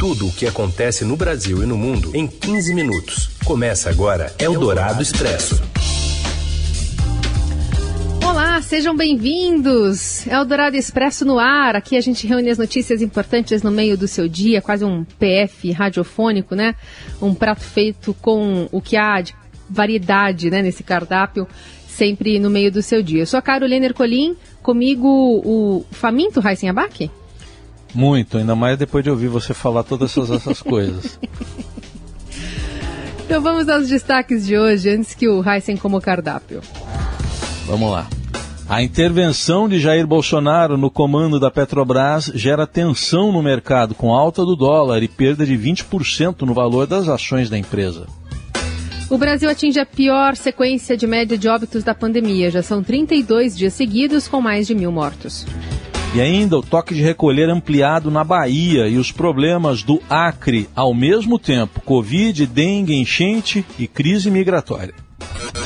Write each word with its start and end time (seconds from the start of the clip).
Tudo 0.00 0.28
o 0.28 0.32
que 0.32 0.46
acontece 0.46 1.04
no 1.04 1.14
Brasil 1.14 1.62
e 1.62 1.66
no 1.66 1.76
mundo 1.76 2.16
em 2.16 2.26
15 2.26 2.74
minutos. 2.74 3.28
Começa 3.44 3.90
agora 3.90 4.34
Eldorado 4.38 5.02
Expresso. 5.02 5.60
Olá, 8.26 8.62
sejam 8.62 8.96
bem-vindos. 8.96 10.26
Eldorado 10.26 10.74
Expresso 10.74 11.26
no 11.26 11.38
ar. 11.38 11.76
Aqui 11.76 11.98
a 11.98 12.00
gente 12.00 12.26
reúne 12.26 12.48
as 12.48 12.56
notícias 12.56 13.02
importantes 13.02 13.62
no 13.62 13.70
meio 13.70 13.98
do 13.98 14.08
seu 14.08 14.26
dia, 14.26 14.62
quase 14.62 14.86
um 14.86 15.04
PF 15.04 15.70
radiofônico, 15.70 16.54
né? 16.54 16.74
Um 17.20 17.34
prato 17.34 17.60
feito 17.60 18.14
com 18.22 18.70
o 18.72 18.80
que 18.80 18.96
há 18.96 19.20
de 19.20 19.34
variedade, 19.68 20.48
né, 20.48 20.62
nesse 20.62 20.82
cardápio, 20.82 21.46
sempre 21.86 22.38
no 22.38 22.48
meio 22.48 22.72
do 22.72 22.80
seu 22.80 23.02
dia. 23.02 23.20
Eu 23.20 23.26
sou 23.26 23.36
a 23.36 23.42
Carolina 23.42 23.84
Ercolim, 23.84 24.34
comigo 24.62 25.06
o 25.44 25.84
faminto 25.90 26.40
Raíssen 26.40 26.70
Abac? 26.70 27.10
Muito, 27.94 28.38
ainda 28.38 28.54
mais 28.54 28.78
depois 28.78 29.02
de 29.02 29.10
ouvir 29.10 29.28
você 29.28 29.52
falar 29.52 29.82
todas 29.82 30.10
essas, 30.10 30.30
essas 30.30 30.62
coisas. 30.62 31.18
Então 33.30 33.40
vamos 33.40 33.68
aos 33.68 33.88
destaques 33.88 34.44
de 34.44 34.58
hoje, 34.58 34.90
antes 34.90 35.14
que 35.14 35.28
o 35.28 35.40
Heisen 35.48 35.76
como 35.76 35.98
o 35.98 36.00
cardápio. 36.00 36.60
Vamos 37.64 37.92
lá. 37.92 38.08
A 38.68 38.82
intervenção 38.82 39.68
de 39.68 39.78
Jair 39.78 40.04
Bolsonaro 40.04 40.76
no 40.76 40.90
comando 40.90 41.38
da 41.38 41.48
Petrobras 41.48 42.24
gera 42.34 42.66
tensão 42.66 43.30
no 43.30 43.40
mercado, 43.40 43.94
com 43.94 44.12
alta 44.12 44.44
do 44.44 44.56
dólar 44.56 45.04
e 45.04 45.06
perda 45.06 45.46
de 45.46 45.56
20% 45.56 46.42
no 46.42 46.52
valor 46.52 46.88
das 46.88 47.08
ações 47.08 47.48
da 47.48 47.56
empresa. 47.56 48.08
O 49.08 49.16
Brasil 49.16 49.48
atinge 49.48 49.78
a 49.78 49.86
pior 49.86 50.34
sequência 50.34 50.96
de 50.96 51.06
média 51.06 51.38
de 51.38 51.48
óbitos 51.48 51.84
da 51.84 51.94
pandemia. 51.94 52.50
Já 52.50 52.64
são 52.64 52.82
32 52.82 53.56
dias 53.56 53.74
seguidos 53.74 54.26
com 54.26 54.40
mais 54.40 54.66
de 54.66 54.74
mil 54.74 54.90
mortos. 54.90 55.46
E 56.12 56.20
ainda 56.20 56.58
o 56.58 56.62
toque 56.62 56.92
de 56.92 57.00
recolher 57.00 57.48
ampliado 57.48 58.10
na 58.10 58.24
Bahia 58.24 58.88
e 58.88 58.98
os 58.98 59.12
problemas 59.12 59.84
do 59.84 60.02
Acre 60.10 60.68
ao 60.74 60.92
mesmo 60.92 61.38
tempo: 61.38 61.80
Covid, 61.82 62.46
dengue, 62.46 62.94
enchente 62.94 63.64
e 63.78 63.86
crise 63.86 64.28
migratória. 64.28 64.94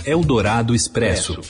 Eldorado 0.04 0.74
Expresso. 0.74 1.40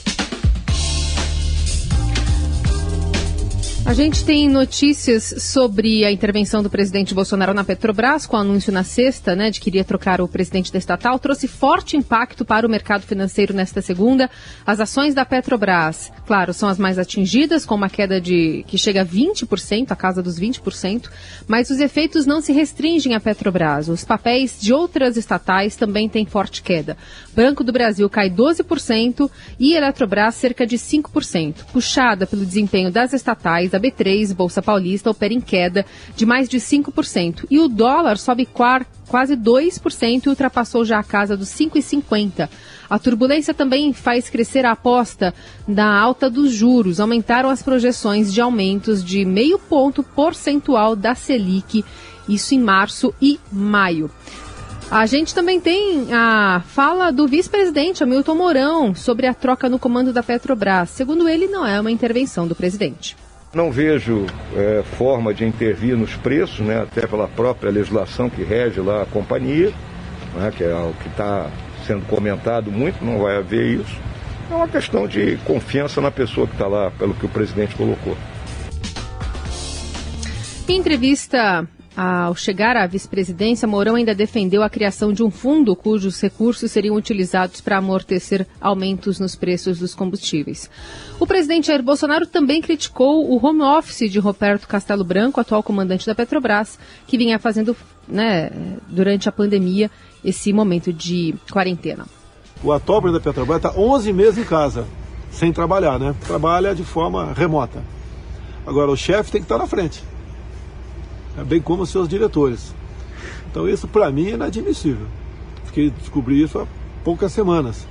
A 3.87 3.93
gente 3.93 4.25
tem 4.25 4.49
notícias 4.49 5.35
sobre 5.37 6.03
a 6.03 6.11
intervenção 6.11 6.63
do 6.63 6.71
presidente 6.71 7.13
Bolsonaro 7.13 7.53
na 7.53 7.63
Petrobras, 7.63 8.25
com 8.25 8.35
o 8.35 8.39
anúncio 8.39 8.73
na 8.73 8.83
sexta, 8.83 9.35
né, 9.35 9.51
de 9.51 9.61
que 9.61 9.69
iria 9.69 9.83
trocar 9.83 10.19
o 10.19 10.27
presidente 10.27 10.73
da 10.73 10.79
estatal, 10.79 11.19
trouxe 11.19 11.47
forte 11.47 11.95
impacto 11.95 12.43
para 12.43 12.65
o 12.65 12.69
mercado 12.69 13.03
financeiro 13.03 13.53
nesta 13.53 13.83
segunda. 13.83 14.27
As 14.65 14.79
ações 14.79 15.13
da 15.13 15.23
Petrobras, 15.23 16.11
claro, 16.25 16.51
são 16.51 16.67
as 16.67 16.79
mais 16.79 16.97
atingidas, 16.97 17.63
com 17.63 17.75
uma 17.75 17.87
queda 17.87 18.19
de 18.19 18.65
que 18.67 18.75
chega 18.75 19.03
a 19.03 19.05
20%, 19.05 19.91
a 19.91 19.95
casa 19.95 20.21
dos 20.21 20.39
20%, 20.39 21.07
mas 21.47 21.69
os 21.69 21.79
efeitos 21.79 22.25
não 22.25 22.41
se 22.41 22.51
restringem 22.51 23.13
à 23.13 23.19
Petrobras. 23.19 23.87
Os 23.87 24.03
papéis 24.03 24.59
de 24.59 24.73
outras 24.73 25.15
estatais 25.15 25.75
também 25.75 26.09
têm 26.09 26.25
forte 26.25 26.63
queda. 26.63 26.97
Banco 27.35 27.63
do 27.63 27.71
Brasil 27.71 28.09
cai 28.09 28.31
12% 28.31 29.29
e 29.59 29.75
Eletrobras 29.75 30.33
cerca 30.33 30.65
de 30.65 30.75
5%, 30.75 31.65
puxada 31.71 32.25
pelo 32.25 32.43
desempenho 32.43 32.91
das 32.91 33.13
estatais 33.13 33.74
a 33.75 33.79
B3, 33.79 34.33
Bolsa 34.33 34.61
Paulista, 34.61 35.09
opera 35.09 35.33
em 35.33 35.41
queda 35.41 35.85
de 36.15 36.25
mais 36.25 36.47
de 36.47 36.57
5%. 36.57 37.45
E 37.49 37.59
o 37.59 37.67
dólar 37.67 38.17
sobe 38.17 38.45
quase 38.45 39.35
2% 39.35 40.25
e 40.25 40.29
ultrapassou 40.29 40.85
já 40.85 40.99
a 40.99 41.03
casa 41.03 41.37
dos 41.37 41.49
5,50. 41.49 42.49
A 42.89 42.99
turbulência 42.99 43.53
também 43.53 43.93
faz 43.93 44.29
crescer 44.29 44.65
a 44.65 44.71
aposta 44.71 45.33
da 45.67 45.87
alta 45.87 46.29
dos 46.29 46.51
juros. 46.51 46.99
Aumentaram 46.99 47.49
as 47.49 47.63
projeções 47.63 48.33
de 48.33 48.41
aumentos 48.41 49.03
de 49.03 49.25
meio 49.25 49.57
ponto 49.57 50.03
percentual 50.03 50.95
da 50.95 51.15
Selic, 51.15 51.83
isso 52.27 52.53
em 52.53 52.59
março 52.59 53.13
e 53.21 53.39
maio. 53.51 54.09
A 54.89 55.07
gente 55.07 55.33
também 55.33 55.59
tem 55.59 56.13
a 56.13 56.61
fala 56.67 57.11
do 57.11 57.27
vice-presidente 57.27 58.03
Hamilton 58.03 58.35
Mourão 58.35 58.93
sobre 58.93 59.25
a 59.25 59.33
troca 59.33 59.67
no 59.67 59.79
comando 59.79 60.13
da 60.13 60.21
Petrobras. 60.21 60.91
Segundo 60.91 61.27
ele, 61.27 61.47
não 61.47 61.65
é 61.65 61.81
uma 61.81 61.89
intervenção 61.89 62.47
do 62.47 62.55
presidente. 62.55 63.17
Não 63.55 63.71
vejo 63.71 64.25
é, 64.53 64.83
forma 64.83 65.33
de 65.33 65.45
intervir 65.45 65.95
nos 65.95 66.13
preços, 66.13 66.59
né, 66.59 66.81
até 66.81 67.07
pela 67.07 67.25
própria 67.25 67.71
legislação 67.71 68.29
que 68.29 68.43
rege 68.43 68.81
lá 68.81 69.03
a 69.03 69.05
companhia, 69.05 69.71
né, 70.33 70.51
que 70.53 70.61
é 70.61 70.75
o 70.75 70.91
que 71.01 71.07
está 71.07 71.49
sendo 71.87 72.05
comentado 72.05 72.69
muito, 72.69 73.01
não 73.01 73.19
vai 73.19 73.37
haver 73.37 73.79
isso. 73.79 73.97
É 74.51 74.55
uma 74.55 74.67
questão 74.67 75.07
de 75.07 75.37
confiança 75.45 76.01
na 76.01 76.11
pessoa 76.11 76.45
que 76.45 76.51
está 76.51 76.67
lá, 76.67 76.91
pelo 76.91 77.13
que 77.13 77.25
o 77.25 77.29
presidente 77.29 77.75
colocou. 77.75 78.17
Em 80.67 80.77
entrevista 80.77 81.65
ao 81.95 82.35
chegar 82.35 82.75
à 82.75 82.85
vice-presidência, 82.85 83.65
Mourão 83.65 83.95
ainda 83.95 84.13
defendeu 84.13 84.61
a 84.61 84.69
criação 84.69 85.13
de 85.13 85.23
um 85.23 85.31
fundo 85.31 85.75
cujos 85.77 86.19
recursos 86.19 86.69
seriam 86.69 86.93
utilizados 86.93 87.61
para 87.61 87.77
amortecer 87.77 88.45
aumentos 88.59 89.17
nos 89.17 89.33
preços 89.35 89.79
dos 89.79 89.95
combustíveis. 89.95 90.69
O 91.19 91.25
presidente 91.25 91.67
Jair 91.67 91.81
Bolsonaro 91.81 92.27
também 92.27 92.61
criticou 92.61 93.31
o 93.31 93.43
home 93.45 93.61
office 93.61 94.11
de 94.11 94.19
Roberto 94.19 94.67
Castelo 94.67 95.05
Branco, 95.05 95.39
atual 95.39 95.63
comandante 95.63 96.05
da 96.05 96.13
Petrobras, 96.13 96.77
que 97.07 97.17
vinha 97.17 97.39
fazendo 97.39 97.75
né, 98.07 98.51
durante 98.89 99.29
a 99.29 99.31
pandemia 99.31 99.89
esse 100.23 100.51
momento 100.51 100.91
de 100.91 101.33
quarentena. 101.49 102.05
O 102.61 102.73
atual 102.73 103.01
presidente 103.01 103.23
da 103.23 103.31
Petrobras 103.31 103.57
está 103.57 103.79
11 103.79 104.11
meses 104.11 104.37
em 104.37 104.43
casa, 104.43 104.85
sem 105.31 105.53
trabalhar, 105.53 105.97
né? 105.97 106.13
Trabalha 106.27 106.75
de 106.75 106.83
forma 106.83 107.31
remota. 107.31 107.81
Agora, 108.67 108.91
o 108.91 108.97
chefe 108.97 109.31
tem 109.31 109.39
que 109.39 109.45
estar 109.45 109.57
na 109.57 109.67
frente 109.67 110.03
bem 111.43 111.61
como 111.61 111.85
seus 111.85 112.07
diretores. 112.07 112.73
Então 113.49 113.67
isso 113.67 113.87
para 113.87 114.11
mim 114.11 114.27
é 114.27 114.31
inadmissível. 114.31 115.07
Fiquei 115.65 115.89
descobri 115.89 116.41
isso 116.41 116.59
há 116.59 116.67
poucas 117.03 117.31
semanas. 117.31 117.87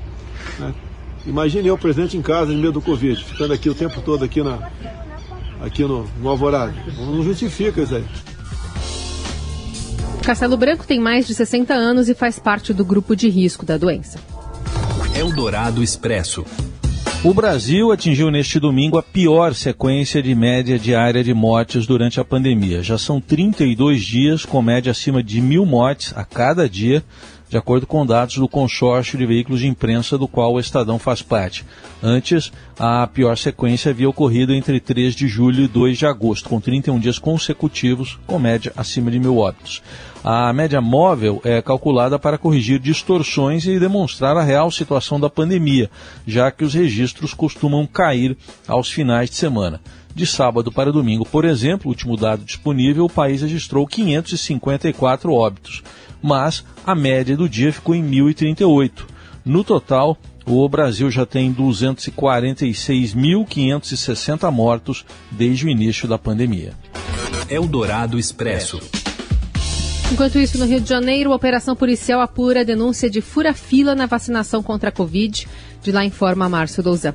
Né? 0.59 0.75
Imagine 1.27 1.69
eu, 1.69 1.79
presidente, 1.79 2.17
em 2.17 2.23
casa, 2.23 2.53
em 2.53 2.57
meio 2.57 2.73
do 2.73 2.83
Covid, 2.83 3.23
ficando 3.25 3.55
aqui 3.55 3.71
o 3.71 3.75
tempo 3.75 4.01
todo 4.03 4.25
aqui, 4.25 4.43
na, 4.43 4.71
aqui 5.61 5.83
no, 5.83 6.07
no 6.21 6.29
Alvorada. 6.29 6.75
Não 6.99 7.23
justifica 7.23 7.81
isso 7.81 7.95
aí. 7.95 8.05
Castelo 10.23 10.57
Branco 10.57 10.87
tem 10.87 10.99
mais 10.99 11.27
de 11.27 11.35
60 11.35 11.73
anos 11.75 12.09
e 12.09 12.15
faz 12.15 12.39
parte 12.39 12.73
do 12.73 12.85
grupo 12.85 13.15
de 13.15 13.29
risco 13.29 13.65
da 13.65 13.77
doença. 13.77 14.19
Eldorado 15.15 15.83
Expresso. 15.83 16.45
O 17.25 17.33
Brasil 17.33 17.91
atingiu 17.91 18.31
neste 18.31 18.61
domingo 18.61 18.99
a 18.99 19.03
pior 19.03 19.55
sequência 19.55 20.23
de 20.23 20.35
média 20.35 20.79
diária 20.79 21.25
de 21.25 21.33
mortes 21.33 21.87
durante 21.87 22.21
a 22.21 22.25
pandemia. 22.25 22.83
Já 22.83 22.99
são 22.99 23.19
32 23.19 24.03
dias 24.03 24.45
com 24.45 24.61
média 24.61 24.91
acima 24.91 25.23
de 25.23 25.41
mil 25.41 25.65
mortes 25.65 26.13
a 26.15 26.23
cada 26.23 26.69
dia, 26.69 27.03
de 27.49 27.57
acordo 27.57 27.87
com 27.87 28.05
dados 28.05 28.37
do 28.37 28.49
consórcio 28.49 29.19
de 29.19 29.27
veículos 29.27 29.61
de 29.61 29.67
imprensa 29.67 30.19
do 30.19 30.27
qual 30.27 30.55
o 30.55 30.61
Estadão 30.61 30.99
faz 30.99 31.23
parte. 31.23 31.65
Antes, 32.03 32.53
a 32.79 33.07
pior 33.07 33.37
sequência 33.37 33.91
havia 33.91 34.09
ocorrido 34.09 34.53
entre 34.53 34.81
3 34.81 35.15
de 35.15 35.29
julho 35.29 35.65
e 35.65 35.69
2 35.69 35.99
de 35.99 36.07
agosto, 36.07 36.49
com 36.49 36.61
31 36.61 36.99
dias 36.99 37.19
consecutivos 37.19 38.19
com 38.27 38.39
média 38.39 38.73
acima 38.77 39.11
de 39.11 39.19
mil 39.19 39.39
óbitos. 39.39 39.83
A 40.23 40.53
média 40.55 40.81
móvel 40.81 41.41
é 41.45 41.61
calculada 41.61 42.19
para 42.19 42.39
corrigir 42.39 42.79
distorções 42.79 43.67
e 43.67 43.79
demonstrar 43.79 44.37
a 44.37 44.43
real 44.43 44.71
situação 44.71 45.21
da 45.21 45.29
pandemia, 45.29 45.91
já 46.27 46.51
que 46.51 46.65
os 46.65 46.73
registros 46.73 47.35
costumam 47.35 47.87
cair 47.87 48.37
aos 48.67 48.91
finais 48.91 49.29
de 49.29 49.37
semana. 49.37 49.81
De 50.15 50.27
sábado 50.27 50.71
para 50.71 50.93
domingo, 50.93 51.27
por 51.27 51.45
exemplo, 51.45 51.89
último 51.89 52.17
dado 52.17 52.45
disponível, 52.45 53.05
o 53.05 53.11
país 53.11 53.43
registrou 53.43 53.85
554 53.85 55.33
óbitos, 55.33 55.83
mas 56.25 56.65
a 56.87 56.95
média 56.95 57.37
do 57.37 57.47
dia 57.47 57.71
ficou 57.71 57.95
em 57.95 58.03
1.038. 58.03 59.05
No 59.45 59.63
total, 59.63 60.17
o 60.47 60.67
Brasil 60.67 61.11
já 61.11 61.27
tem 61.27 61.53
246.560 61.53 64.51
mortos 64.51 65.05
desde 65.31 65.67
o 65.67 65.69
início 65.69 66.09
da 66.09 66.17
pandemia. 66.17 66.73
Eldorado 67.51 68.19
Expresso. 68.19 68.81
Enquanto 70.11 70.39
isso, 70.39 70.57
no 70.57 70.65
Rio 70.65 70.81
de 70.81 70.89
Janeiro, 70.89 71.31
a 71.31 71.37
operação 71.37 71.77
policial 71.77 72.23
apura 72.23 72.63
a 72.63 72.65
denúncia 72.65 73.11
de 73.11 73.21
fura-fila 73.21 73.95
na 73.95 74.07
vacinação 74.07 74.63
contra 74.63 74.89
a 74.89 74.93
Covid. 74.93 75.47
De 75.83 75.93
lá 75.93 76.07
informa 76.07 76.49
Márcio 76.49 76.83
Douzan. 76.83 77.13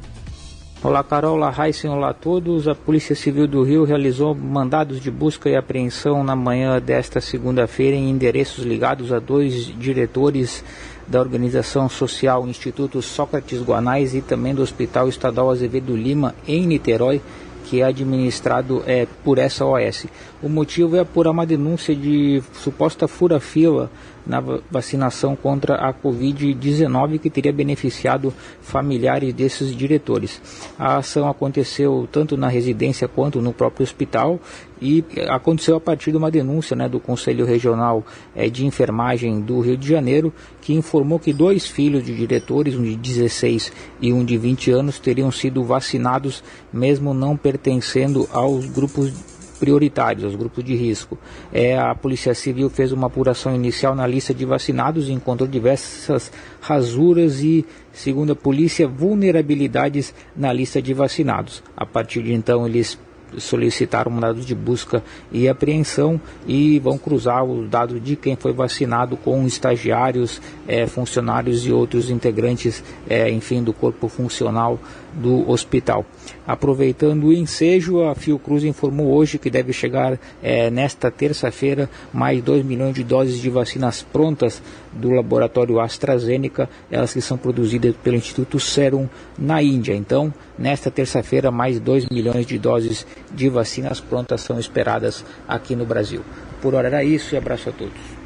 Olá 0.82 1.04
Carol, 1.04 1.34
olá 1.34 1.54
Heisen, 1.60 1.92
olá 1.92 2.12
a 2.12 2.14
todos. 2.14 2.66
A 2.66 2.74
Polícia 2.74 3.14
Civil 3.14 3.46
do 3.46 3.64
Rio 3.64 3.84
realizou 3.84 4.34
mandados 4.34 5.02
de 5.02 5.12
busca 5.12 5.50
e 5.50 5.56
apreensão 5.58 6.24
na 6.24 6.38
manhã 6.38 6.80
desta 6.80 7.20
segunda-feira 7.20 7.98
em 7.98 8.10
endereços 8.10 8.64
ligados 8.64 9.12
a 9.12 9.20
dois 9.20 9.66
diretores 9.78 10.64
da 11.06 11.20
organização 11.20 11.90
social 11.90 12.48
Instituto 12.48 13.02
Sócrates 13.02 13.62
Guanais 13.62 14.16
e 14.16 14.22
também 14.22 14.56
do 14.56 14.62
Hospital 14.62 15.10
Estadual 15.10 15.52
Azevedo 15.52 15.94
Lima, 15.98 16.34
em 16.48 16.66
Niterói, 16.66 17.22
que 17.66 17.82
é 17.82 17.84
administrado 17.84 18.82
é, 18.88 19.06
por 19.22 19.38
essa 19.38 19.66
OS. 19.66 20.06
O 20.42 20.48
motivo 20.48 20.96
é 20.96 21.04
por 21.04 21.28
uma 21.28 21.46
denúncia 21.46 21.94
de 21.94 22.42
suposta 22.54 23.06
fura-fila 23.06 23.92
na 24.30 24.40
vacinação 24.70 25.36
contra 25.36 25.76
a 25.76 25.92
Covid-19 25.92 27.20
que 27.20 27.32
teria 27.32 27.52
beneficiado 27.52 28.32
familiares 28.62 29.34
desses 29.34 29.76
diretores. 29.76 30.40
A 30.78 30.98
ação 30.98 31.28
aconteceu 31.28 32.08
tanto 32.12 32.38
na 32.38 32.48
residência 32.48 33.08
quanto 33.08 33.42
no 33.42 33.52
próprio 33.52 33.84
hospital 33.84 34.40
e 34.80 35.04
aconteceu 35.30 35.76
a 35.76 35.82
partir 35.82 36.12
de 36.12 36.18
uma 36.18 36.30
denúncia 36.30 36.76
né, 36.76 36.88
do 36.88 37.00
Conselho 37.00 37.44
Regional 37.44 38.06
é, 38.36 38.48
de 38.48 38.68
Enfermagem 38.68 39.42
do 39.42 39.62
Rio 39.62 39.76
de 39.76 39.90
Janeiro, 39.90 40.32
que 40.62 40.74
informou 40.74 41.18
que 41.18 41.34
dois 41.34 41.66
filhos 41.66 42.06
de 42.06 42.16
diretores, 42.16 42.76
um 42.76 42.84
de 42.84 42.96
16 42.96 43.74
e 44.00 44.14
um 44.14 44.24
de 44.24 44.38
20 44.38 44.70
anos, 44.70 45.00
teriam 45.00 45.32
sido 45.32 45.64
vacinados, 45.64 46.44
mesmo 46.72 47.16
não 47.16 47.36
pertencendo 47.36 48.30
aos 48.32 48.68
grupos 48.68 49.12
prioritários, 49.60 50.24
aos 50.24 50.36
grupos 50.36 50.64
de 50.64 50.76
risco. 50.76 51.18
É, 51.52 51.78
a 51.78 51.94
Polícia 51.94 52.34
Civil 52.34 52.70
fez 52.70 52.92
uma 52.92 53.08
apuração 53.08 53.54
inicial 53.54 53.94
na 53.94 54.08
lista 54.08 54.34
de 54.34 54.46
vacinados 54.46 55.10
e 55.10 55.12
encontrou 55.12 55.48
diversas 55.48 56.32
rasuras 56.62 57.42
e, 57.42 57.66
segundo 57.92 58.32
a 58.32 58.36
polícia, 58.36 58.88
vulnerabilidades 58.88 60.14
na 60.36 60.54
lista 60.54 60.82
de 60.82 60.94
vacinados. 60.94 61.62
A 61.76 61.86
partir 61.86 62.24
de 62.24 62.34
então, 62.34 62.66
eles 62.66 62.98
solicitaram 63.38 64.12
mandados 64.12 64.46
de 64.46 64.56
busca 64.56 65.04
e 65.32 65.48
apreensão 65.48 66.20
e 66.48 66.80
vão 66.80 66.98
cruzar 66.98 67.44
os 67.44 67.70
dados 67.70 68.02
de 68.04 68.16
quem 68.16 68.36
foi 68.36 68.54
vacinado 68.54 69.16
com 69.18 69.46
estagiários, 69.46 70.42
é, 70.68 70.88
funcionários 70.88 71.66
e 71.66 71.72
outros 71.72 72.10
integrantes, 72.10 72.84
é, 73.08 73.30
enfim, 73.30 73.62
do 73.62 73.74
corpo 73.74 74.08
funcional 74.08 74.80
do 75.14 75.50
hospital. 75.50 76.06
Aproveitando 76.46 77.26
o 77.26 77.34
ensejo, 77.34 78.04
a 78.04 78.16
Fiocruz 78.16 78.64
informou 78.64 79.14
hoje 79.14 79.38
que 79.38 79.50
deve 79.50 79.74
chegar 79.74 80.20
é, 80.42 80.70
nesta 80.70 81.12
terça-feira 81.12 81.90
mais 82.14 82.42
2 82.42 82.66
milhões 82.66 82.96
de 82.96 83.04
doses 83.04 83.40
de 83.40 83.50
vacinas 83.50 84.02
prontas 84.02 84.62
do 84.92 85.12
laboratório 85.12 85.80
AstraZeneca, 85.80 86.70
elas 86.90 87.14
que 87.14 87.22
são 87.22 87.38
produzidas 87.38 87.96
pelo 88.04 88.16
Instituto 88.16 88.60
Serum 88.60 89.08
na 89.38 89.62
Índia. 89.62 89.94
Então, 89.94 90.34
nesta 90.58 90.90
terça-feira, 90.90 91.52
mais 91.52 91.80
2 91.80 92.08
milhões 92.10 92.46
de 92.46 92.58
doses 92.58 93.06
de 93.32 93.50
vacinas 93.50 94.00
prontas 94.00 94.42
são 94.42 94.60
esperadas 94.60 95.24
aqui 95.48 95.76
no 95.76 95.86
Brasil. 95.86 96.22
Por 96.62 96.74
hora 96.74 96.88
era 96.88 97.04
isso 97.04 97.36
e 97.36 97.38
abraço 97.38 97.70
a 97.70 97.72
todos. 97.72 98.20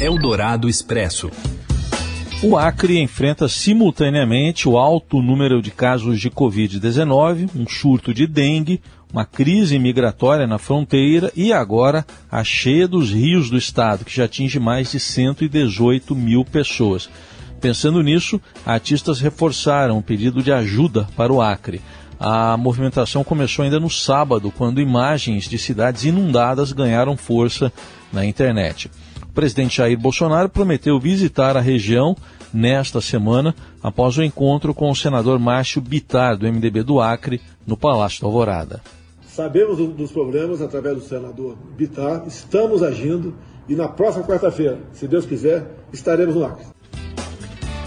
Eldorado 0.00 0.68
Expresso. 0.68 1.30
O 2.42 2.54
Acre 2.54 3.00
enfrenta 3.00 3.48
simultaneamente 3.48 4.68
o 4.68 4.76
alto 4.76 5.22
número 5.22 5.62
de 5.62 5.70
casos 5.70 6.20
de 6.20 6.30
Covid-19, 6.30 7.48
um 7.56 7.66
surto 7.66 8.12
de 8.12 8.26
dengue, 8.26 8.82
uma 9.10 9.24
crise 9.24 9.78
migratória 9.78 10.46
na 10.46 10.58
fronteira 10.58 11.32
e 11.34 11.50
agora 11.50 12.04
a 12.30 12.44
cheia 12.44 12.86
dos 12.86 13.10
rios 13.10 13.48
do 13.48 13.56
estado, 13.56 14.04
que 14.04 14.14
já 14.14 14.26
atinge 14.26 14.60
mais 14.60 14.92
de 14.92 15.00
118 15.00 16.14
mil 16.14 16.44
pessoas. 16.44 17.08
Pensando 17.58 18.02
nisso, 18.02 18.38
artistas 18.66 19.18
reforçaram 19.18 19.96
o 19.96 20.02
pedido 20.02 20.42
de 20.42 20.52
ajuda 20.52 21.08
para 21.16 21.32
o 21.32 21.40
Acre. 21.40 21.80
A 22.20 22.54
movimentação 22.58 23.24
começou 23.24 23.64
ainda 23.64 23.80
no 23.80 23.88
sábado, 23.88 24.52
quando 24.54 24.80
imagens 24.80 25.48
de 25.48 25.56
cidades 25.56 26.04
inundadas 26.04 26.70
ganharam 26.70 27.16
força 27.16 27.72
na 28.12 28.26
internet 28.26 28.90
presidente 29.36 29.76
Jair 29.76 29.98
Bolsonaro 29.98 30.48
prometeu 30.48 30.98
visitar 30.98 31.58
a 31.58 31.60
região 31.60 32.16
nesta 32.54 33.02
semana, 33.02 33.54
após 33.82 34.16
o 34.16 34.22
encontro 34.22 34.72
com 34.72 34.90
o 34.90 34.96
senador 34.96 35.38
Márcio 35.38 35.82
Bitar, 35.82 36.38
do 36.38 36.50
MDB 36.50 36.82
do 36.82 37.02
Acre, 37.02 37.42
no 37.66 37.76
Palácio 37.76 38.22
da 38.22 38.28
Alvorada. 38.28 38.80
Sabemos 39.28 39.76
dos 39.76 40.10
problemas 40.10 40.62
através 40.62 40.94
do 40.94 41.02
senador 41.02 41.54
Bitar, 41.76 42.24
estamos 42.26 42.82
agindo 42.82 43.34
e 43.68 43.76
na 43.76 43.88
próxima 43.88 44.24
quarta-feira, 44.24 44.78
se 44.94 45.06
Deus 45.06 45.26
quiser, 45.26 45.70
estaremos 45.92 46.34
no 46.34 46.46
Acre. 46.46 46.64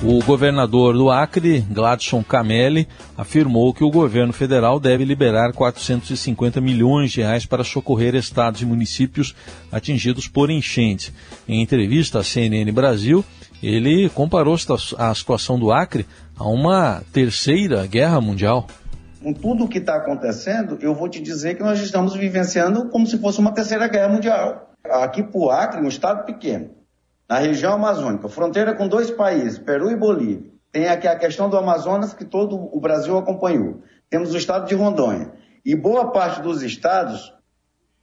O 0.01 0.23
governador 0.23 0.93
do 0.93 1.11
Acre, 1.11 1.59
Gladson 1.59 2.23
Camelli, 2.23 2.87
afirmou 3.17 3.73
que 3.73 3.83
o 3.83 3.91
governo 3.91 4.31
federal 4.31 4.79
deve 4.79 5.03
liberar 5.03 5.51
450 5.51 6.61
milhões 6.61 7.11
de 7.11 7.19
reais 7.19 7.45
para 7.45 7.65
socorrer 7.65 8.15
estados 8.15 8.61
e 8.61 8.65
municípios 8.65 9.35
atingidos 9.69 10.25
por 10.25 10.49
enchentes. 10.49 11.11
Em 11.45 11.61
entrevista 11.61 12.19
à 12.19 12.23
CNN 12.23 12.71
Brasil, 12.71 13.25
ele 13.61 14.09
comparou 14.11 14.55
a 14.97 15.13
situação 15.13 15.59
do 15.59 15.69
Acre 15.69 16.07
a 16.37 16.47
uma 16.47 17.03
terceira 17.11 17.85
guerra 17.85 18.21
mundial. 18.21 18.67
Com 19.21 19.33
tudo 19.33 19.65
o 19.65 19.67
que 19.67 19.79
está 19.79 19.95
acontecendo, 19.95 20.77
eu 20.79 20.95
vou 20.95 21.09
te 21.09 21.21
dizer 21.21 21.55
que 21.55 21.61
nós 21.61 21.77
estamos 21.81 22.15
vivenciando 22.15 22.87
como 22.87 23.05
se 23.05 23.17
fosse 23.17 23.39
uma 23.39 23.51
terceira 23.51 23.85
guerra 23.89 24.07
mundial. 24.07 24.71
Aqui 24.85 25.21
para 25.21 25.39
o 25.41 25.51
Acre, 25.51 25.81
um 25.81 25.89
estado 25.89 26.25
pequeno, 26.25 26.69
na 27.29 27.37
região 27.37 27.73
amazônica, 27.73 28.27
fronteira 28.27 28.73
com 28.73 28.87
dois 28.87 29.11
países, 29.11 29.59
Peru 29.59 29.91
e 29.91 29.95
Bolívia. 29.95 30.49
Tem 30.71 30.87
aqui 30.87 31.07
a 31.07 31.15
questão 31.15 31.47
do 31.47 31.57
Amazonas 31.57 32.13
que 32.13 32.25
todo 32.25 32.55
o 32.55 32.79
Brasil 32.79 33.15
acompanhou. 33.17 33.81
Temos 34.09 34.33
o 34.33 34.37
estado 34.37 34.67
de 34.67 34.73
Rondônia. 34.73 35.31
E 35.63 35.75
boa 35.75 36.11
parte 36.11 36.41
dos 36.41 36.63
estados, 36.63 37.31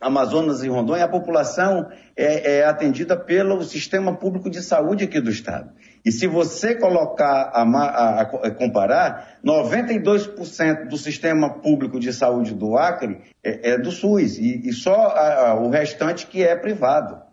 Amazonas 0.00 0.62
e 0.62 0.69
Rondônia, 0.69 1.05
a 1.05 1.08
população 1.08 1.88
é, 2.17 2.58
é 2.58 2.64
atendida 2.64 3.17
pelo 3.17 3.64
sistema 3.64 4.14
público 4.14 4.49
de 4.49 4.62
saúde 4.62 5.05
aqui 5.05 5.20
do 5.20 5.31
estado. 5.31 5.72
E 6.05 6.12
se 6.12 6.29
você 6.29 6.76
colocar, 6.76 7.50
a, 7.52 7.62
a, 7.62 8.20
a 8.20 8.50
comparar, 8.52 9.38
92% 9.44 10.87
do 10.88 10.96
sistema 10.96 11.50
público 11.50 11.99
de 11.99 12.12
saúde 12.12 12.55
do 12.55 12.76
Acre 12.76 13.22
é, 13.43 13.70
é 13.70 13.79
do 13.79 13.90
SUS 13.90 14.38
e, 14.38 14.69
e 14.69 14.72
só 14.72 15.58
o 15.61 15.69
restante 15.69 16.29
que 16.29 16.44
é 16.44 16.55
privado. 16.55 17.25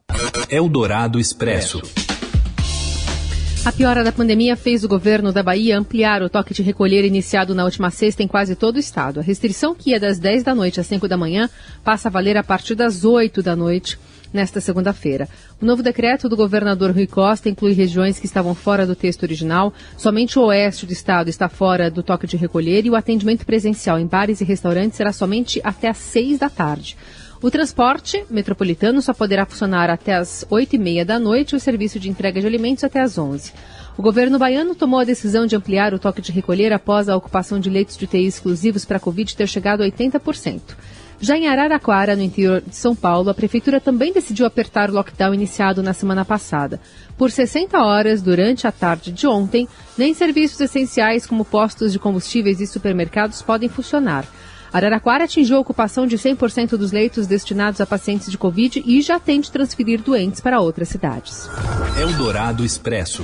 Eldorado 0.50 1.20
Expresso. 1.20 1.82
A 3.66 3.72
piora 3.72 4.04
da 4.04 4.12
pandemia 4.12 4.56
fez 4.56 4.84
o 4.84 4.88
governo 4.88 5.32
da 5.32 5.42
Bahia 5.42 5.78
ampliar 5.78 6.22
o 6.22 6.30
toque 6.30 6.54
de 6.54 6.62
recolher 6.62 7.06
iniciado 7.06 7.56
na 7.56 7.64
última 7.64 7.90
sexta 7.90 8.22
em 8.22 8.28
quase 8.28 8.56
todo 8.56 8.76
o 8.76 8.80
estado. 8.80 9.20
A 9.20 9.24
restrição, 9.24 9.74
que 9.74 9.92
ia 9.92 10.00
das 10.00 10.20
10 10.20 10.44
da 10.44 10.54
noite 10.54 10.80
às 10.80 10.88
5 10.88 11.08
da 11.08 11.16
manhã, 11.16 11.50
passa 11.84 12.10
a 12.10 12.12
valer 12.12 12.36
a 12.36 12.44
partir 12.44 12.76
das 12.76 13.06
8 13.06 13.42
da 13.42 13.56
noite 13.56 13.98
nesta 14.34 14.60
segunda-feira. 14.60 15.30
O 15.62 15.66
novo 15.66 15.82
decreto 15.82 16.28
do 16.28 16.36
governador 16.36 16.92
Rui 16.92 17.08
Costa 17.08 17.48
inclui 17.48 17.72
regiões 17.72 18.20
que 18.20 18.26
estavam 18.26 18.54
fora 18.54 18.86
do 18.86 18.96
texto 18.96 19.24
original. 19.24 19.74
Somente 19.96 20.38
o 20.38 20.46
oeste 20.46 20.86
do 20.86 20.92
estado 20.92 21.30
está 21.30 21.48
fora 21.48 21.90
do 21.90 22.04
toque 22.04 22.28
de 22.28 22.36
recolher 22.36 22.86
e 22.86 22.90
o 22.90 22.96
atendimento 22.96 23.46
presencial 23.46 24.00
em 24.00 24.08
bares 24.08 24.42
e 24.42 24.44
restaurantes 24.44 24.98
será 24.98 25.14
somente 25.14 25.62
até 25.64 25.88
às 25.88 25.98
6 25.98 26.40
da 26.40 26.50
tarde. 26.50 26.98
O 27.44 27.52
transporte 27.52 28.24
metropolitano 28.30 29.02
só 29.02 29.14
poderá 29.14 29.46
funcionar 29.46 29.90
até 29.90 30.14
as 30.14 30.46
8 30.50 30.78
e 30.78 30.80
meia 30.80 31.04
da 31.04 31.20
noite 31.20 31.52
e 31.52 31.56
o 31.58 31.60
serviço 31.60 32.00
de 32.00 32.10
entrega 32.10 32.40
de 32.40 32.48
alimentos 32.48 32.86
até 32.86 33.02
as 33.02 33.18
11. 33.18 33.52
O 33.98 34.02
governo 34.02 34.40
baiano 34.40 34.74
tomou 34.74 35.02
a 35.02 35.04
decisão 35.04 35.46
de 35.46 35.54
ampliar 35.54 35.94
o 35.94 36.00
toque 36.00 36.22
de 36.22 36.32
recolher 36.32 36.72
após 36.72 37.10
a 37.10 37.18
ocupação 37.18 37.60
de 37.60 37.70
leitos 37.70 37.98
de 37.98 38.06
UTI 38.06 38.28
exclusivos 38.28 38.86
para 38.86 38.96
a 38.96 39.00
Covid 39.02 39.36
ter 39.36 39.46
chegado 39.50 39.84
a 39.84 39.86
80%. 39.86 40.62
Já 41.20 41.38
em 41.38 41.50
Araraquara, 41.50 42.16
no 42.16 42.22
interior 42.22 42.64
de 42.66 42.78
São 42.78 42.96
Paulo, 42.96 43.30
a 43.30 43.34
prefeitura 43.34 43.82
também 43.82 44.14
decidiu 44.14 44.46
apertar 44.46 44.90
o 44.90 44.94
lockdown 44.94 45.34
iniciado 45.34 45.84
na 45.84 45.92
semana 45.92 46.24
passada. 46.24 46.80
Por 47.18 47.30
60 47.30 47.78
horas 47.78 48.22
durante 48.22 48.68
a 48.68 48.72
tarde 48.72 49.12
de 49.12 49.28
ontem, 49.28 49.68
nem 49.98 50.14
serviços 50.14 50.62
essenciais 50.62 51.26
como 51.26 51.44
postos 51.44 51.92
de 51.92 52.00
combustíveis 52.00 52.62
e 52.62 52.68
supermercados 52.68 53.42
podem 53.42 53.68
funcionar. 53.68 54.26
Araraquara 54.74 55.26
atingiu 55.26 55.58
a 55.58 55.60
ocupação 55.60 56.08
de 56.08 56.18
100% 56.18 56.76
dos 56.76 56.92
leitos 56.92 57.28
destinados 57.28 57.80
a 57.80 57.86
pacientes 57.86 58.32
de 58.32 58.40
Covid 58.40 58.84
e 58.84 59.04
já 59.04 59.20
tem 59.20 59.40
de 59.40 59.52
transferir 59.52 60.02
doentes 60.02 60.42
para 60.42 60.60
outras 60.60 60.90
cidades. 60.90 61.48
Eldorado 62.00 62.66
Expresso. 62.66 63.24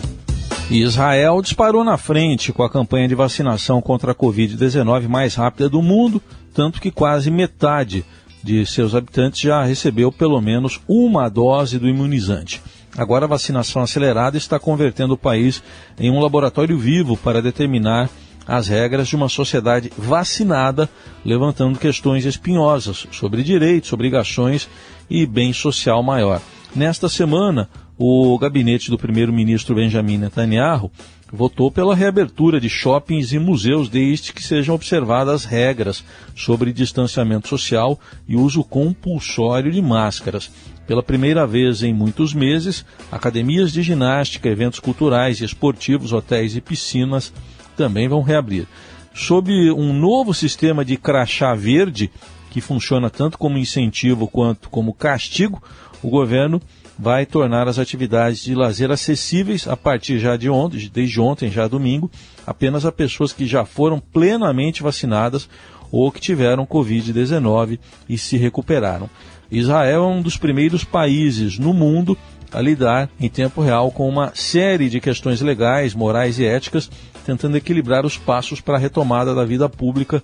Israel 0.69 1.41
disparou 1.41 1.83
na 1.83 1.97
frente 1.97 2.53
com 2.53 2.61
a 2.61 2.69
campanha 2.69 3.07
de 3.07 3.15
vacinação 3.15 3.81
contra 3.81 4.11
a 4.11 4.15
Covid-19 4.15 5.07
mais 5.07 5.33
rápida 5.33 5.67
do 5.67 5.81
mundo, 5.81 6.21
tanto 6.53 6.79
que 6.79 6.91
quase 6.91 7.31
metade 7.31 8.05
de 8.43 8.63
seus 8.67 8.93
habitantes 8.93 9.41
já 9.41 9.63
recebeu 9.63 10.11
pelo 10.11 10.39
menos 10.39 10.79
uma 10.87 11.27
dose 11.27 11.79
do 11.79 11.89
imunizante. 11.89 12.61
Agora 12.95 13.25
a 13.25 13.29
vacinação 13.29 13.81
acelerada 13.81 14.37
está 14.37 14.59
convertendo 14.59 15.15
o 15.15 15.17
país 15.17 15.63
em 15.99 16.11
um 16.11 16.19
laboratório 16.19 16.77
vivo 16.77 17.17
para 17.17 17.41
determinar 17.41 18.07
as 18.49 18.67
regras 18.67 19.07
de 19.07 19.15
uma 19.15 19.29
sociedade 19.29 19.91
vacinada, 19.95 20.89
levantando 21.23 21.77
questões 21.77 22.25
espinhosas 22.25 23.05
sobre 23.11 23.43
direitos, 23.43 23.93
obrigações 23.93 24.67
e 25.07 25.23
bem 25.27 25.53
social 25.53 26.01
maior. 26.01 26.41
Nesta 26.75 27.07
semana, 27.07 27.69
o 27.95 28.35
gabinete 28.39 28.89
do 28.89 28.97
primeiro-ministro 28.97 29.75
Benjamin 29.75 30.17
Netanyahu 30.17 30.91
votou 31.31 31.69
pela 31.69 31.93
reabertura 31.93 32.59
de 32.59 32.67
shoppings 32.67 33.33
e 33.33 33.37
museus 33.37 33.87
desde 33.87 34.33
que 34.33 34.41
sejam 34.41 34.73
observadas 34.73 35.45
regras 35.45 36.03
sobre 36.35 36.73
distanciamento 36.73 37.47
social 37.47 37.99
e 38.27 38.35
uso 38.35 38.63
compulsório 38.63 39.71
de 39.71 39.79
máscaras. 39.79 40.49
Pela 40.87 41.03
primeira 41.03 41.45
vez 41.45 41.83
em 41.83 41.93
muitos 41.93 42.33
meses, 42.33 42.83
academias 43.11 43.71
de 43.71 43.83
ginástica, 43.83 44.49
eventos 44.49 44.79
culturais 44.79 45.39
e 45.39 45.45
esportivos, 45.45 46.11
hotéis 46.11 46.55
e 46.55 46.61
piscinas 46.61 47.31
também 47.79 48.09
vão 48.09 48.21
reabrir. 48.21 48.67
Sob 49.13 49.71
um 49.71 49.93
novo 49.93 50.33
sistema 50.33 50.83
de 50.83 50.97
crachá 50.97 51.55
verde, 51.55 52.11
que 52.51 52.59
funciona 52.59 53.09
tanto 53.09 53.37
como 53.37 53.57
incentivo 53.57 54.27
quanto 54.27 54.69
como 54.69 54.93
castigo, 54.93 55.63
o 56.03 56.09
governo 56.09 56.61
vai 56.97 57.25
tornar 57.25 57.69
as 57.69 57.79
atividades 57.79 58.43
de 58.43 58.53
lazer 58.53 58.91
acessíveis 58.91 59.65
a 59.65 59.77
partir 59.77 60.19
já 60.19 60.35
de 60.35 60.49
ontem, 60.49 60.91
desde 60.93 61.21
ontem, 61.21 61.49
já 61.49 61.69
domingo, 61.69 62.11
apenas 62.45 62.85
a 62.85 62.91
pessoas 62.91 63.31
que 63.31 63.47
já 63.47 63.63
foram 63.63 63.97
plenamente 63.97 64.83
vacinadas 64.83 65.47
ou 65.89 66.11
que 66.11 66.19
tiveram 66.19 66.65
Covid-19 66.65 67.79
e 68.09 68.17
se 68.17 68.35
recuperaram. 68.35 69.09
Israel 69.49 70.03
é 70.03 70.07
um 70.07 70.21
dos 70.21 70.35
primeiros 70.35 70.83
países 70.83 71.57
no 71.57 71.73
mundo 71.73 72.17
a 72.51 72.61
lidar 72.61 73.09
em 73.19 73.29
tempo 73.29 73.61
real 73.61 73.91
com 73.91 74.07
uma 74.09 74.31
série 74.35 74.89
de 74.89 74.99
questões 74.99 75.41
legais, 75.41 75.93
morais 75.93 76.39
e 76.39 76.45
éticas, 76.45 76.89
tentando 77.29 77.57
equilibrar 77.57 78.07
os 78.07 78.17
passos 78.17 78.59
para 78.59 78.75
a 78.75 78.79
retomada 78.79 79.35
da 79.35 79.45
vida 79.45 79.69
pública 79.69 80.23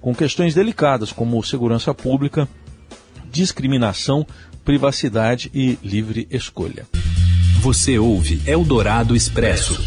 com 0.00 0.14
questões 0.14 0.54
delicadas 0.54 1.12
como 1.12 1.42
segurança 1.44 1.92
pública, 1.92 2.48
discriminação, 3.30 4.26
privacidade 4.64 5.50
e 5.52 5.78
livre 5.82 6.26
escolha. 6.30 6.86
Você 7.60 7.98
ouve 7.98 8.40
Eldorado 8.46 9.14
Expresso. 9.14 9.78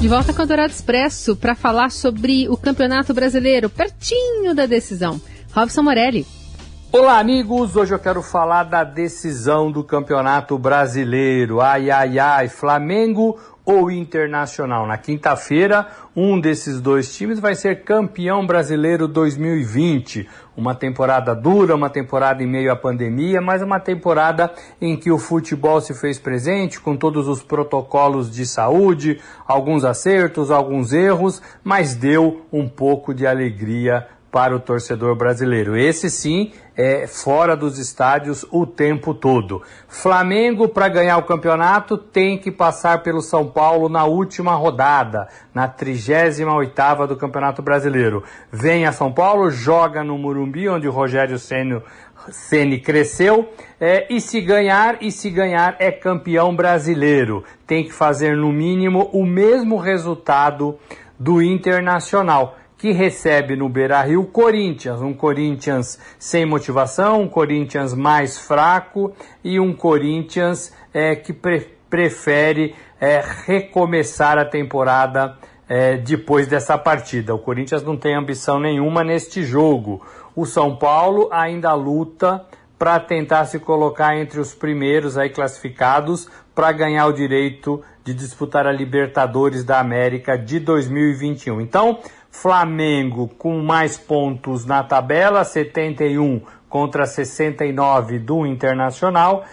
De 0.00 0.08
volta 0.08 0.32
com 0.32 0.38
o 0.38 0.42
Eldorado 0.42 0.72
Expresso 0.72 1.36
para 1.36 1.54
falar 1.54 1.90
sobre 1.90 2.48
o 2.48 2.56
Campeonato 2.56 3.12
Brasileiro, 3.12 3.68
pertinho 3.68 4.54
da 4.54 4.64
decisão. 4.64 5.20
Robson 5.52 5.82
Morelli. 5.82 6.26
Olá, 6.96 7.18
amigos! 7.18 7.74
Hoje 7.74 7.92
eu 7.92 7.98
quero 7.98 8.22
falar 8.22 8.62
da 8.62 8.84
decisão 8.84 9.68
do 9.68 9.82
Campeonato 9.82 10.56
Brasileiro. 10.56 11.60
Ai, 11.60 11.90
ai, 11.90 12.20
ai, 12.20 12.48
Flamengo 12.48 13.36
ou 13.64 13.90
Internacional. 13.90 14.86
Na 14.86 14.96
quinta-feira, 14.96 15.88
um 16.14 16.38
desses 16.38 16.80
dois 16.80 17.12
times 17.12 17.40
vai 17.40 17.56
ser 17.56 17.82
campeão 17.82 18.46
brasileiro 18.46 19.08
2020. 19.08 20.28
Uma 20.56 20.72
temporada 20.72 21.34
dura, 21.34 21.74
uma 21.74 21.90
temporada 21.90 22.44
em 22.44 22.46
meio 22.46 22.70
à 22.70 22.76
pandemia, 22.76 23.40
mas 23.40 23.60
uma 23.60 23.80
temporada 23.80 24.52
em 24.80 24.96
que 24.96 25.10
o 25.10 25.18
futebol 25.18 25.80
se 25.80 25.94
fez 25.94 26.20
presente 26.20 26.78
com 26.78 26.96
todos 26.96 27.26
os 27.26 27.42
protocolos 27.42 28.30
de 28.30 28.46
saúde, 28.46 29.20
alguns 29.48 29.84
acertos, 29.84 30.48
alguns 30.48 30.92
erros, 30.92 31.42
mas 31.64 31.96
deu 31.96 32.42
um 32.52 32.68
pouco 32.68 33.12
de 33.12 33.26
alegria 33.26 34.06
para 34.34 34.56
o 34.56 34.58
torcedor 34.58 35.14
brasileiro. 35.14 35.76
Esse 35.76 36.10
sim 36.10 36.50
é 36.76 37.06
fora 37.06 37.56
dos 37.56 37.78
estádios 37.78 38.44
o 38.50 38.66
tempo 38.66 39.14
todo. 39.14 39.62
Flamengo, 39.86 40.66
para 40.66 40.88
ganhar 40.88 41.18
o 41.18 41.22
campeonato, 41.22 41.96
tem 41.96 42.36
que 42.36 42.50
passar 42.50 43.04
pelo 43.04 43.20
São 43.20 43.46
Paulo 43.46 43.88
na 43.88 44.06
última 44.06 44.52
rodada, 44.56 45.28
na 45.54 45.68
38ª 45.68 47.06
do 47.06 47.14
Campeonato 47.16 47.62
Brasileiro. 47.62 48.24
Vem 48.50 48.86
a 48.86 48.90
São 48.90 49.12
Paulo, 49.12 49.52
joga 49.52 50.02
no 50.02 50.18
Murumbi, 50.18 50.68
onde 50.68 50.88
o 50.88 50.90
Rogério 50.90 51.38
Ceni 51.38 51.80
Ceni 52.28 52.80
cresceu 52.80 53.52
é, 53.78 54.12
e 54.12 54.20
se 54.20 54.40
ganhar 54.40 54.96
e 55.00 55.12
se 55.12 55.30
ganhar 55.30 55.76
é 55.78 55.92
campeão 55.92 56.56
brasileiro. 56.56 57.44
Tem 57.68 57.84
que 57.84 57.92
fazer 57.92 58.36
no 58.36 58.50
mínimo 58.50 59.10
o 59.12 59.24
mesmo 59.24 59.76
resultado 59.76 60.76
do 61.16 61.40
Internacional 61.40 62.56
que 62.76 62.92
recebe 62.92 63.56
no 63.56 63.68
Beira-Rio 63.68 64.24
Corinthians, 64.24 65.00
um 65.00 65.14
Corinthians 65.14 65.98
sem 66.18 66.44
motivação, 66.44 67.22
um 67.22 67.28
Corinthians 67.28 67.94
mais 67.94 68.38
fraco 68.38 69.12
e 69.42 69.58
um 69.58 69.72
Corinthians 69.72 70.72
é, 70.92 71.16
que 71.16 71.32
pre 71.32 71.72
prefere 71.88 72.74
é, 73.00 73.22
recomeçar 73.46 74.36
a 74.36 74.44
temporada 74.44 75.38
é, 75.68 75.96
depois 75.96 76.48
dessa 76.48 76.76
partida. 76.76 77.32
O 77.32 77.38
Corinthians 77.38 77.84
não 77.84 77.96
tem 77.96 78.16
ambição 78.16 78.58
nenhuma 78.58 79.04
neste 79.04 79.44
jogo. 79.44 80.04
O 80.34 80.44
São 80.44 80.74
Paulo 80.76 81.28
ainda 81.30 81.72
luta 81.72 82.44
para 82.76 82.98
tentar 82.98 83.44
se 83.46 83.58
colocar 83.60 84.16
entre 84.16 84.40
os 84.40 84.52
primeiros 84.52 85.16
aí 85.16 85.30
classificados 85.30 86.28
para 86.54 86.72
ganhar 86.72 87.06
o 87.06 87.12
direito 87.12 87.82
de 88.04 88.12
disputar 88.12 88.66
a 88.66 88.72
Libertadores 88.72 89.64
da 89.64 89.80
América 89.80 90.36
de 90.36 90.60
2021. 90.60 91.60
Então, 91.60 91.98
Flamengo 92.34 93.28
com 93.38 93.62
mais 93.62 93.96
pontos 93.96 94.66
na 94.66 94.82
tabela, 94.82 95.44
71 95.44 96.42
contra 96.68 97.06
69 97.06 98.18
do 98.18 98.44
Internacional. 98.44 99.44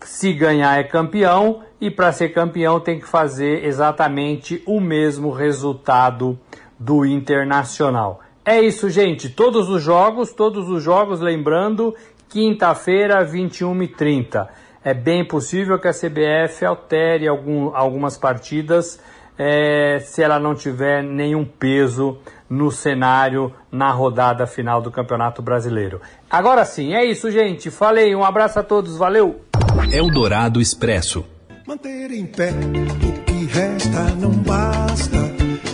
Se 0.00 0.32
ganhar 0.32 0.80
é 0.80 0.82
campeão 0.82 1.60
e 1.78 1.90
para 1.90 2.10
ser 2.10 2.30
campeão 2.30 2.80
tem 2.80 2.98
que 2.98 3.06
fazer 3.06 3.66
exatamente 3.66 4.62
o 4.66 4.80
mesmo 4.80 5.30
resultado 5.30 6.36
do 6.78 7.04
Internacional. 7.04 8.20
É 8.42 8.58
isso, 8.58 8.88
gente. 8.88 9.28
Todos 9.28 9.68
os 9.68 9.82
jogos, 9.82 10.32
todos 10.32 10.66
os 10.70 10.82
jogos, 10.82 11.20
lembrando, 11.20 11.94
quinta-feira, 12.30 13.24
21h30. 13.24 14.48
É 14.82 14.94
bem 14.94 15.28
possível 15.28 15.78
que 15.78 15.88
a 15.88 15.92
CBF 15.92 16.64
altere 16.64 17.28
algum, 17.28 17.76
algumas 17.76 18.16
partidas 18.16 18.98
é, 19.42 19.98
se 20.00 20.22
ela 20.22 20.38
não 20.38 20.54
tiver 20.54 21.02
nenhum 21.02 21.46
peso 21.46 22.18
no 22.48 22.70
cenário 22.70 23.50
na 23.72 23.90
rodada 23.90 24.46
final 24.46 24.82
do 24.82 24.90
Campeonato 24.90 25.40
Brasileiro. 25.40 25.98
Agora 26.30 26.62
sim, 26.66 26.92
é 26.92 27.06
isso, 27.06 27.30
gente. 27.30 27.70
Falei, 27.70 28.14
um 28.14 28.22
abraço 28.22 28.58
a 28.58 28.62
todos, 28.62 28.98
valeu! 28.98 29.40
Eldorado 29.90 30.60
Expresso. 30.60 31.24
Manter 31.66 32.10
em 32.10 32.26
pé 32.26 32.50
o 32.50 33.24
que 33.24 33.46
resta 33.46 34.02
não 34.20 34.30
basta, 34.30 35.16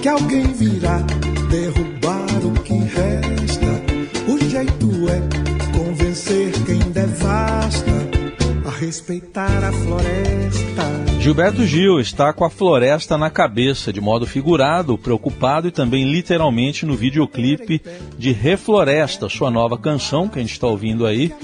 que 0.00 0.08
alguém 0.08 0.44
virá 0.52 0.98
derrubar 1.50 2.46
o 2.46 2.52
que 2.62 2.74
resta. 2.74 3.66
O 4.28 4.38
jeito 4.48 4.90
é 5.08 5.76
convencer 5.76 6.52
quem 6.64 6.78
devasta 6.92 7.90
a 8.64 8.70
respeitar 8.70 9.64
a 9.64 9.72
floresta. 9.72 11.05
Gilberto 11.26 11.66
Gil 11.66 11.98
está 11.98 12.32
com 12.32 12.44
a 12.44 12.48
floresta 12.48 13.18
na 13.18 13.28
cabeça, 13.28 13.92
de 13.92 14.00
modo 14.00 14.24
figurado, 14.24 14.96
preocupado 14.96 15.66
e 15.66 15.72
também 15.72 16.08
literalmente 16.08 16.86
no 16.86 16.94
videoclipe 16.94 17.82
de 18.16 18.30
Refloresta, 18.30 19.28
sua 19.28 19.50
nova 19.50 19.76
canção 19.76 20.28
que 20.28 20.38
a 20.38 20.42
gente 20.42 20.52
está 20.52 20.68
ouvindo 20.68 21.04
aí, 21.04 21.34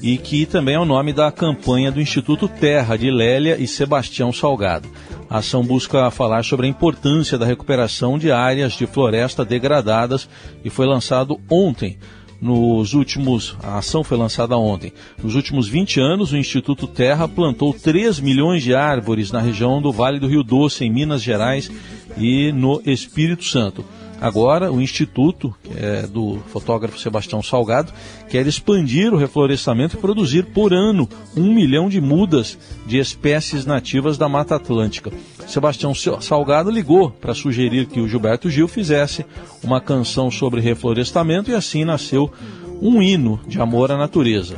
e 0.00 0.16
que 0.16 0.46
também 0.46 0.76
é 0.76 0.78
o 0.78 0.86
nome 0.86 1.12
da 1.12 1.30
campanha 1.30 1.92
do 1.92 2.00
Instituto 2.00 2.48
Terra 2.48 2.96
de 2.96 3.10
Lélia 3.10 3.58
e 3.58 3.68
Sebastião 3.68 4.32
Salgado. 4.32 4.88
A 5.28 5.36
ação 5.38 5.62
busca 5.62 6.10
falar 6.10 6.42
sobre 6.42 6.66
a 6.66 6.70
importância 6.70 7.36
da 7.36 7.44
recuperação 7.44 8.18
de 8.18 8.32
áreas 8.32 8.72
de 8.72 8.86
floresta 8.86 9.44
degradadas 9.44 10.26
e 10.64 10.70
foi 10.70 10.86
lançado 10.86 11.38
ontem 11.50 11.98
nos 12.40 12.94
últimos, 12.94 13.56
a 13.62 13.78
ação 13.78 14.04
foi 14.04 14.16
lançada 14.16 14.56
ontem. 14.56 14.92
Nos 15.22 15.34
últimos 15.34 15.68
20 15.68 16.00
anos, 16.00 16.32
o 16.32 16.36
Instituto 16.36 16.86
Terra 16.86 17.26
plantou 17.26 17.72
3 17.72 18.20
milhões 18.20 18.62
de 18.62 18.74
árvores 18.74 19.32
na 19.32 19.40
região 19.40 19.80
do 19.80 19.92
Vale 19.92 20.18
do 20.18 20.28
Rio 20.28 20.42
Doce, 20.42 20.84
em 20.84 20.90
Minas 20.90 21.22
Gerais 21.22 21.70
e 22.18 22.52
no 22.52 22.82
Espírito 22.84 23.44
Santo. 23.44 23.84
Agora, 24.20 24.72
o 24.72 24.80
Instituto, 24.80 25.54
é, 25.76 26.06
do 26.06 26.38
fotógrafo 26.48 26.98
Sebastião 26.98 27.42
Salgado, 27.42 27.92
quer 28.28 28.46
expandir 28.46 29.12
o 29.12 29.16
reflorestamento 29.16 29.96
e 29.96 30.00
produzir 30.00 30.46
por 30.46 30.72
ano 30.72 31.08
um 31.36 31.52
milhão 31.52 31.88
de 31.88 32.00
mudas 32.00 32.58
de 32.86 32.98
espécies 32.98 33.66
nativas 33.66 34.16
da 34.16 34.28
Mata 34.28 34.56
Atlântica. 34.56 35.12
Sebastião 35.46 35.92
Salgado 35.94 36.70
ligou 36.70 37.10
para 37.10 37.34
sugerir 37.34 37.86
que 37.86 38.00
o 38.00 38.08
Gilberto 38.08 38.48
Gil 38.48 38.68
fizesse 38.68 39.24
uma 39.62 39.80
canção 39.80 40.30
sobre 40.30 40.60
reflorestamento 40.60 41.50
e 41.50 41.54
assim 41.54 41.84
nasceu 41.84 42.32
um 42.80 43.02
hino 43.02 43.38
de 43.46 43.60
amor 43.60 43.92
à 43.92 43.96
natureza. 43.96 44.56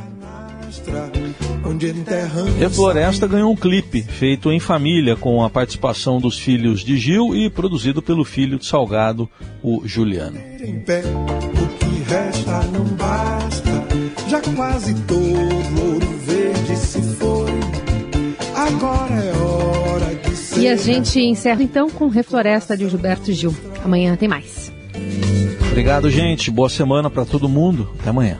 Refloresta 2.57 3.27
ganhou 3.27 3.51
um 3.51 3.55
clipe 3.55 4.01
feito 4.01 4.51
em 4.51 4.59
família 4.59 5.15
com 5.15 5.43
a 5.43 5.49
participação 5.49 6.19
dos 6.19 6.37
filhos 6.37 6.81
de 6.81 6.97
Gil 6.97 7.35
e 7.35 7.49
produzido 7.49 8.01
pelo 8.01 8.23
filho 8.23 8.57
de 8.57 8.65
Salgado, 8.65 9.29
o 9.61 9.81
Juliano. 9.85 10.39
Já 14.27 14.41
quase 14.55 14.93
todo 15.05 15.93
ouro 15.93 16.07
verde 16.25 16.75
se 16.75 17.01
foi. 17.01 17.51
Agora 18.55 19.15
é 19.15 19.31
hora 19.37 20.15
de 20.15 20.59
E 20.59 20.67
a 20.67 20.75
gente 20.75 21.19
encerra 21.19 21.63
então 21.63 21.89
com 21.89 22.07
Refloresta 22.07 22.75
de 22.75 22.87
Gilberto 22.89 23.31
Gil. 23.31 23.55
Amanhã 23.83 24.15
tem 24.15 24.27
mais. 24.27 24.71
Obrigado, 25.69 26.09
gente. 26.09 26.51
Boa 26.51 26.69
semana 26.69 27.09
para 27.09 27.25
todo 27.25 27.47
mundo. 27.47 27.89
Até 27.99 28.09
amanhã. 28.09 28.39